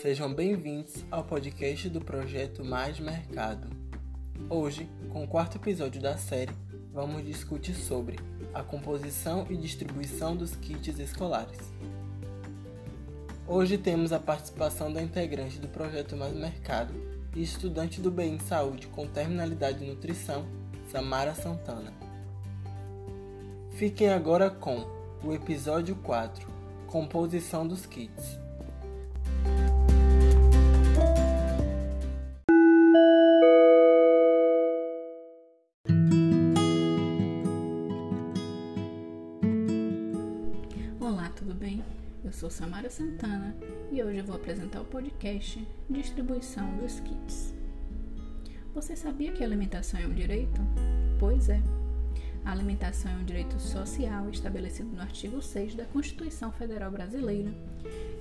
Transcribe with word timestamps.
Sejam 0.00 0.32
bem-vindos 0.32 1.04
ao 1.10 1.22
podcast 1.22 1.86
do 1.90 2.00
projeto 2.00 2.64
Mais 2.64 2.98
Mercado. 2.98 3.68
Hoje, 4.48 4.88
com 5.12 5.24
o 5.24 5.28
quarto 5.28 5.58
episódio 5.58 6.00
da 6.00 6.16
série, 6.16 6.54
vamos 6.90 7.22
discutir 7.22 7.74
sobre 7.74 8.18
a 8.54 8.62
composição 8.62 9.46
e 9.50 9.56
distribuição 9.58 10.34
dos 10.34 10.56
kits 10.56 10.98
escolares. 10.98 11.58
Hoje 13.46 13.76
temos 13.76 14.10
a 14.10 14.18
participação 14.18 14.90
da 14.90 15.02
integrante 15.02 15.58
do 15.58 15.68
projeto 15.68 16.16
Mais 16.16 16.34
Mercado 16.34 16.94
e 17.36 17.42
estudante 17.42 18.00
do 18.00 18.10
BEM 18.10 18.38
Saúde 18.38 18.86
com 18.86 19.06
terminalidade 19.06 19.80
de 19.80 19.86
nutrição, 19.86 20.46
Samara 20.90 21.34
Santana. 21.34 21.92
Fiquem 23.72 24.08
agora 24.08 24.48
com 24.48 24.78
o 25.22 25.34
episódio 25.34 25.94
4 25.96 26.48
Composição 26.86 27.68
dos 27.68 27.84
kits. 27.84 28.40
Eu 42.30 42.34
sou 42.34 42.48
Samara 42.48 42.88
Santana 42.88 43.56
e 43.90 44.00
hoje 44.00 44.18
eu 44.18 44.24
vou 44.24 44.36
apresentar 44.36 44.80
o 44.80 44.84
podcast 44.84 45.66
Distribuição 45.90 46.76
dos 46.76 47.00
Kits. 47.00 47.52
Você 48.72 48.94
sabia 48.94 49.32
que 49.32 49.42
a 49.42 49.46
alimentação 49.48 49.98
é 49.98 50.06
um 50.06 50.14
direito? 50.14 50.60
Pois 51.18 51.48
é. 51.48 51.60
A 52.44 52.52
alimentação 52.52 53.10
é 53.10 53.16
um 53.16 53.24
direito 53.24 53.58
social 53.58 54.30
estabelecido 54.30 54.90
no 54.90 55.02
artigo 55.02 55.42
6 55.42 55.74
da 55.74 55.84
Constituição 55.86 56.52
Federal 56.52 56.92
Brasileira 56.92 57.52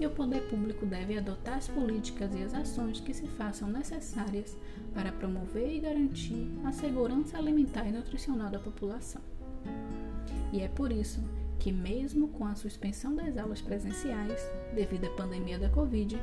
e 0.00 0.06
o 0.06 0.10
poder 0.10 0.40
público 0.48 0.86
deve 0.86 1.18
adotar 1.18 1.58
as 1.58 1.68
políticas 1.68 2.34
e 2.34 2.42
as 2.42 2.54
ações 2.54 3.00
que 3.00 3.12
se 3.12 3.26
façam 3.26 3.68
necessárias 3.68 4.56
para 4.94 5.12
promover 5.12 5.70
e 5.70 5.80
garantir 5.80 6.50
a 6.64 6.72
segurança 6.72 7.36
alimentar 7.36 7.86
e 7.86 7.92
nutricional 7.92 8.48
da 8.48 8.58
população. 8.58 9.20
E 10.50 10.62
é 10.62 10.68
por 10.68 10.90
isso 10.90 11.22
que, 11.58 11.72
mesmo 11.72 12.28
com 12.28 12.46
a 12.46 12.54
suspensão 12.54 13.14
das 13.14 13.36
aulas 13.36 13.60
presenciais 13.60 14.40
devido 14.74 15.06
à 15.06 15.10
pandemia 15.10 15.58
da 15.58 15.68
Covid, 15.68 16.16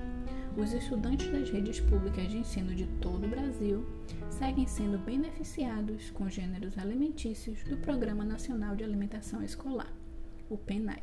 os 0.58 0.72
estudantes 0.72 1.30
das 1.30 1.50
redes 1.50 1.82
públicas 1.82 2.30
de 2.30 2.38
ensino 2.38 2.74
de 2.74 2.88
todo 3.02 3.26
o 3.26 3.30
Brasil 3.30 3.86
seguem 4.30 4.66
sendo 4.66 4.98
beneficiados 4.98 6.10
com 6.12 6.30
gêneros 6.30 6.78
alimentícios 6.78 7.62
do 7.64 7.76
Programa 7.78 8.24
Nacional 8.24 8.74
de 8.76 8.84
Alimentação 8.84 9.44
Escolar, 9.44 9.92
o 10.50 10.58
PENAI. 10.58 11.02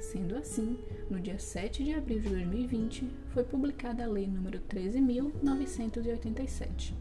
Sendo 0.00 0.36
assim, 0.36 0.76
no 1.08 1.20
dia 1.20 1.38
7 1.38 1.84
de 1.84 1.94
abril 1.94 2.20
de 2.20 2.28
2020, 2.30 3.08
foi 3.28 3.44
publicada 3.44 4.04
a 4.04 4.08
Lei 4.08 4.26
nº 4.26 4.60
13.987, 4.68 6.92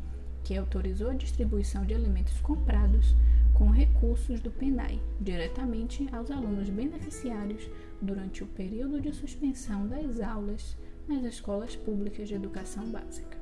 que 0.43 0.55
autorizou 0.55 1.09
a 1.09 1.15
distribuição 1.15 1.83
de 1.85 1.95
alimentos 1.95 2.39
comprados 2.41 3.15
com 3.59 3.69
recursos 3.71 4.39
do 4.39 4.49
PENAI 4.49 5.01
diretamente 5.19 6.07
aos 6.13 6.31
alunos 6.31 6.69
beneficiários 6.69 7.69
durante 8.01 8.41
o 8.41 8.47
período 8.47 9.01
de 9.01 9.13
suspensão 9.13 9.85
das 9.85 10.21
aulas 10.21 10.77
nas 11.05 11.25
escolas 11.25 11.75
públicas 11.75 12.29
de 12.29 12.35
educação 12.35 12.89
básica. 12.89 13.37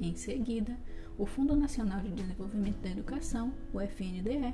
Em 0.00 0.16
seguida, 0.16 0.76
o 1.16 1.24
Fundo 1.24 1.54
Nacional 1.54 2.00
de 2.00 2.10
Desenvolvimento 2.10 2.80
da 2.80 2.90
Educação, 2.90 3.54
o 3.72 3.80
FNDE, 3.80 4.52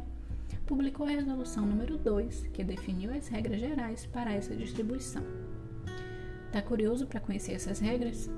publicou 0.67 1.07
a 1.07 1.11
Resolução 1.11 1.65
número 1.65 1.97
2, 1.97 2.49
que 2.49 2.63
definiu 2.63 3.11
as 3.15 3.29
regras 3.29 3.61
gerais 3.61 4.05
para 4.05 4.35
essa 4.35 4.55
distribuição. 4.55 5.23
Tá 6.53 6.61
curioso 6.61 7.07
para 7.07 7.21
conhecer 7.21 7.53
essas 7.53 7.79
regras? 7.81 8.29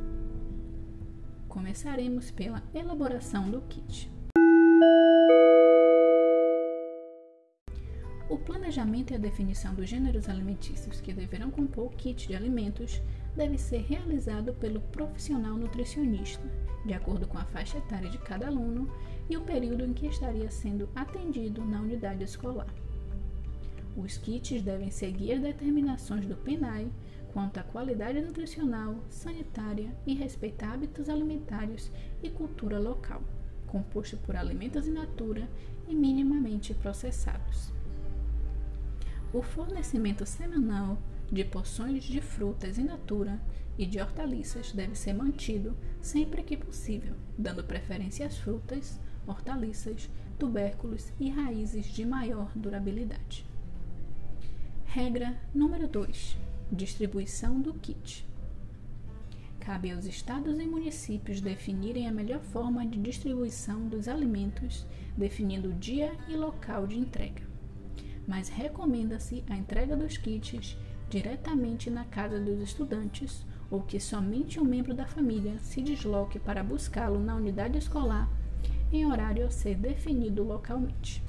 Começaremos 1.49 2.31
pela 2.31 2.63
elaboração 2.73 3.51
do 3.51 3.61
kit. 3.63 4.20
Planejamento 8.71 9.13
e 9.13 9.17
a 9.17 9.19
definição 9.19 9.75
dos 9.75 9.89
gêneros 9.89 10.29
alimentícios 10.29 11.01
que 11.01 11.13
deverão 11.13 11.51
compor 11.51 11.87
o 11.87 11.91
kit 11.91 12.29
de 12.29 12.37
alimentos 12.37 13.03
deve 13.35 13.59
ser 13.59 13.79
realizado 13.83 14.55
pelo 14.55 14.81
profissional 14.81 15.57
nutricionista, 15.57 16.49
de 16.87 16.95
acordo 16.95 17.27
com 17.27 17.37
a 17.37 17.45
faixa 17.47 17.79
etária 17.79 18.09
de 18.09 18.19
cada 18.19 18.47
aluno 18.47 18.89
e 19.29 19.37
o 19.37 19.41
período 19.41 19.85
em 19.85 19.93
que 19.93 20.07
estaria 20.07 20.49
sendo 20.53 20.89
atendido 20.95 21.65
na 21.65 21.81
unidade 21.81 22.23
escolar. 22.23 22.73
Os 23.97 24.17
kits 24.17 24.63
devem 24.63 24.91
seguir 24.91 25.33
as 25.33 25.43
determinações 25.43 26.25
do 26.25 26.37
PENAI 26.37 26.89
quanto 27.33 27.59
à 27.59 27.65
qualidade 27.65 28.21
nutricional, 28.21 29.03
sanitária 29.09 29.93
e 30.07 30.15
respeitar 30.15 30.75
hábitos 30.75 31.09
alimentares 31.09 31.91
e 32.23 32.31
cultura 32.31 32.79
local, 32.79 33.21
composto 33.67 34.17
por 34.19 34.37
alimentos 34.37 34.87
in 34.87 34.93
natura 34.93 35.49
e 35.89 35.95
minimamente 35.95 36.73
processados. 36.73 37.80
O 39.33 39.43
fornecimento 39.43 40.27
semanal 40.27 40.99
de 41.31 41.45
porções 41.45 42.03
de 42.03 42.21
frutas 42.21 42.79
in 42.79 42.85
natura 42.85 43.41
e 43.79 43.87
de 43.87 44.01
hortaliças 44.01 44.73
deve 44.73 44.97
ser 44.97 45.13
mantido 45.13 45.77
sempre 46.01 46.43
que 46.43 46.57
possível, 46.57 47.15
dando 47.39 47.63
preferência 47.63 48.27
às 48.27 48.37
frutas, 48.39 48.99
hortaliças, 49.29 50.11
tubérculos 50.37 51.13
e 51.21 51.31
raízes 51.31 51.87
de 51.87 52.05
maior 52.05 52.51
durabilidade. 52.57 53.47
Regra 54.87 55.41
número 55.55 55.87
2: 55.87 56.37
Distribuição 56.73 57.61
do 57.61 57.73
kit. 57.75 58.27
Cabe 59.61 59.93
aos 59.93 60.07
estados 60.07 60.59
e 60.59 60.67
municípios 60.67 61.41
definirem 61.41 62.09
a 62.09 62.13
melhor 62.13 62.41
forma 62.41 62.85
de 62.85 62.99
distribuição 62.99 63.87
dos 63.87 64.09
alimentos, 64.09 64.85
definindo 65.17 65.69
o 65.69 65.75
dia 65.75 66.13
e 66.29 66.35
local 66.35 66.85
de 66.85 66.99
entrega 66.99 67.50
mas 68.31 68.49
recomenda-se 68.49 69.43
a 69.51 69.57
entrega 69.57 69.97
dos 69.97 70.17
kits 70.17 70.79
diretamente 71.09 71.91
na 71.91 72.05
casa 72.05 72.39
dos 72.39 72.61
estudantes 72.61 73.45
ou 73.69 73.83
que 73.83 73.99
somente 73.99 74.61
um 74.61 74.65
membro 74.65 74.95
da 74.95 75.05
família 75.05 75.59
se 75.59 75.83
desloque 75.83 76.39
para 76.39 76.63
buscá-lo 76.63 77.19
na 77.19 77.35
unidade 77.35 77.77
escolar 77.77 78.31
em 78.93 79.05
horário 79.05 79.45
a 79.45 79.51
ser 79.51 79.75
definido 79.75 80.45
localmente. 80.45 81.21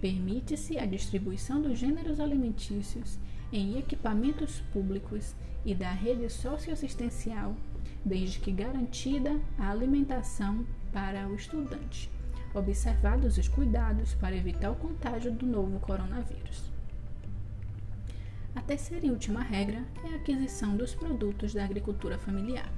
Permite-se 0.00 0.78
a 0.78 0.86
distribuição 0.86 1.60
dos 1.60 1.76
gêneros 1.80 2.20
alimentícios 2.20 3.18
em 3.52 3.76
equipamentos 3.76 4.60
públicos 4.72 5.34
e 5.64 5.74
da 5.74 5.90
rede 5.90 6.30
socioassistencial, 6.30 7.56
desde 8.04 8.38
que 8.38 8.52
garantida 8.52 9.40
a 9.58 9.70
alimentação 9.70 10.64
para 10.92 11.26
o 11.28 11.34
estudante 11.34 12.08
observados 12.54 13.38
os 13.38 13.48
cuidados 13.48 14.14
para 14.14 14.36
evitar 14.36 14.70
o 14.70 14.76
contágio 14.76 15.32
do 15.32 15.46
novo 15.46 15.80
coronavírus. 15.80 16.70
A 18.54 18.60
terceira 18.60 19.06
e 19.06 19.10
última 19.10 19.42
regra 19.42 19.82
é 20.04 20.12
a 20.12 20.16
aquisição 20.16 20.76
dos 20.76 20.94
produtos 20.94 21.54
da 21.54 21.64
agricultura 21.64 22.18
familiar. 22.18 22.70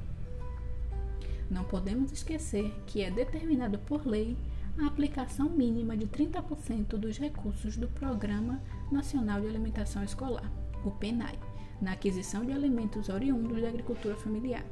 Não 1.50 1.64
podemos 1.64 2.12
esquecer 2.12 2.72
que 2.86 3.02
é 3.02 3.10
determinado 3.10 3.78
por 3.80 4.06
lei 4.06 4.36
a 4.78 4.86
aplicação 4.86 5.48
mínima 5.50 5.96
de 5.96 6.06
30% 6.06 6.96
dos 6.96 7.18
recursos 7.18 7.76
do 7.76 7.88
Programa 7.88 8.60
Nacional 8.90 9.40
de 9.40 9.48
Alimentação 9.48 10.02
Escolar, 10.02 10.50
o 10.84 10.90
PENAI, 10.90 11.38
na 11.80 11.92
aquisição 11.92 12.44
de 12.44 12.52
alimentos 12.52 13.08
oriundos 13.08 13.60
da 13.60 13.68
agricultura 13.68 14.16
familiar. 14.16 14.64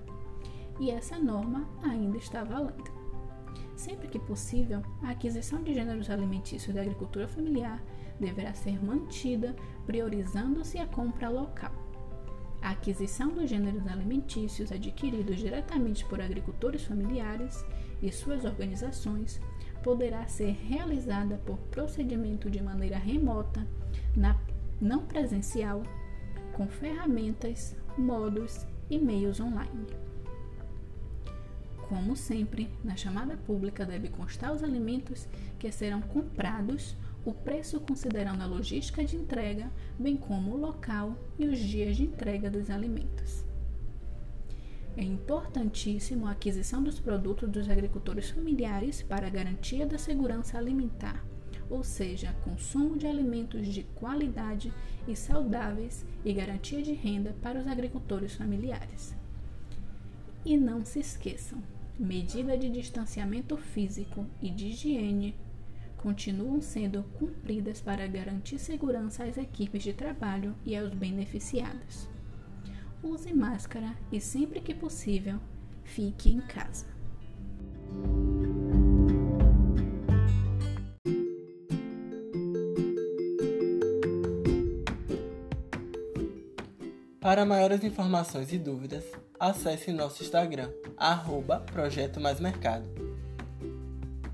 E 0.81 0.91
essa 0.91 1.19
norma 1.19 1.69
ainda 1.83 2.17
está 2.17 2.43
valendo. 2.43 3.02
Sempre 3.83 4.07
que 4.07 4.19
possível, 4.21 4.81
a 5.03 5.11
aquisição 5.11 5.61
de 5.61 5.75
gêneros 5.75 6.09
alimentícios 6.09 6.73
da 6.73 6.83
agricultura 6.83 7.27
familiar 7.27 7.83
deverá 8.21 8.55
ser 8.55 8.81
mantida, 8.81 9.57
priorizando-se 9.85 10.79
a 10.79 10.87
compra 10.87 11.29
local. 11.29 11.73
A 12.63 12.71
aquisição 12.71 13.31
dos 13.31 13.51
gêneros 13.51 13.85
alimentícios 13.89 14.71
adquiridos 14.71 15.37
diretamente 15.37 16.05
por 16.05 16.21
agricultores 16.21 16.85
familiares 16.85 17.65
e 18.01 18.13
suas 18.13 18.45
organizações 18.45 19.41
poderá 19.83 20.29
ser 20.29 20.53
realizada 20.53 21.39
por 21.39 21.59
procedimento 21.73 22.49
de 22.49 22.63
maneira 22.63 22.99
remota, 22.99 23.67
na, 24.15 24.39
não 24.81 25.07
presencial, 25.07 25.83
com 26.53 26.69
ferramentas, 26.69 27.75
modos 27.99 28.65
e 28.89 28.97
meios 28.97 29.41
online. 29.41 30.12
Como 31.93 32.17
sempre, 32.17 32.71
na 32.83 32.97
chamada 32.97 33.37
pública 33.37 33.85
deve 33.85 34.09
constar 34.09 34.51
os 34.51 34.65
alimentos 34.65 35.29
que 35.59 35.71
serão 35.71 36.01
comprados, 36.01 36.97
o 37.23 37.35
preço 37.35 37.79
considerando 37.81 38.41
a 38.41 38.47
logística 38.47 39.05
de 39.05 39.15
entrega, 39.15 39.71
bem 39.99 40.17
como 40.17 40.53
o 40.53 40.57
local 40.57 41.15
e 41.39 41.45
os 41.45 41.59
dias 41.59 41.99
de 41.99 42.05
entrega 42.05 42.51
dos 42.51 42.71
alimentos. 42.71 43.45
É 44.97 45.03
importantíssimo 45.03 46.27
a 46.27 46.31
aquisição 46.31 46.83
dos 46.83 46.99
produtos 46.99 47.51
dos 47.51 47.69
agricultores 47.69 48.31
familiares 48.31 49.03
para 49.03 49.27
a 49.27 49.31
garantia 49.31 49.87
da 49.87 49.99
segurança 49.99 50.57
alimentar, 50.57 51.23
ou 51.69 51.85
seja, 51.85 52.35
consumo 52.43 52.97
de 52.97 53.07
alimentos 53.07 53.67
de 53.67 53.83
qualidade 53.83 54.73
e 55.07 55.15
saudáveis 55.15 56.07
e 56.25 56.33
garantia 56.33 56.81
de 56.81 56.95
renda 56.95 57.37
para 57.43 57.61
os 57.61 57.67
agricultores 57.67 58.33
familiares. 58.35 59.15
E 60.45 60.57
não 60.57 60.85
se 60.85 60.99
esqueçam, 60.99 61.63
medida 61.99 62.57
de 62.57 62.69
distanciamento 62.69 63.57
físico 63.57 64.27
e 64.41 64.51
de 64.51 64.69
higiene 64.69 65.35
continuam 66.03 66.61
sendo 66.61 67.05
cumpridas 67.19 67.81
para 67.81 68.07
garantir 68.09 68.59
segurança 68.59 69.25
às 69.25 69.39
equipes 69.39 69.85
de 69.85 69.93
trabalho 69.93 70.55
e 70.65 70.77
aos 70.77 70.93
beneficiados. 70.93 72.09
Use 73.03 73.33
máscara 73.33 73.97
e, 74.11 74.21
sempre 74.21 74.61
que 74.61 74.75
possível, 74.75 75.39
fique 75.85 76.31
em 76.31 76.41
casa. 76.41 76.87
Para 87.23 87.47
maiores 87.47 87.85
informações 87.85 88.53
e 88.53 88.59
dúvidas, 88.59 89.05
acesse 89.39 89.93
nosso 89.93 90.25
Instagram, 90.25 90.69
arroba 90.97 91.61
Projeto 91.61 92.21
Mais 92.21 92.41
Mercado. 92.41 92.85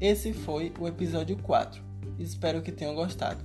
Esse 0.00 0.32
foi 0.32 0.72
o 0.80 0.88
episódio 0.88 1.36
4. 1.36 1.82
Espero 2.18 2.62
que 2.62 2.72
tenham 2.72 2.94
gostado. 2.94 3.44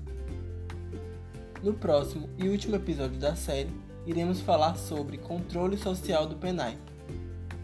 No 1.61 1.73
próximo 1.73 2.29
e 2.37 2.47
último 2.47 2.77
episódio 2.77 3.19
da 3.19 3.35
série, 3.35 3.69
iremos 4.05 4.39
falar 4.39 4.77
sobre 4.77 5.17
controle 5.17 5.77
social 5.77 6.25
do 6.25 6.37
PENAI. 6.37 6.77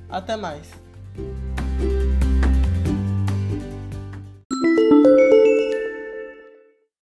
Até 0.09 0.35
mais! 0.35 0.69